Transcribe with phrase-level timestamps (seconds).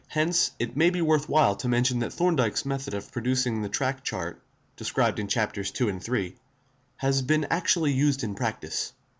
[0.07, 4.03] Hence it may be worth while to mention that Thorndyke's method of producing the track
[4.03, 4.41] chart,
[4.75, 6.35] described in Chapters II and III,
[6.97, 8.93] has been actually used in practice.